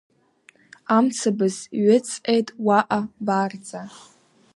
[0.95, 3.81] Амцабз ҩыҵҟьеит уаҟа барҵа…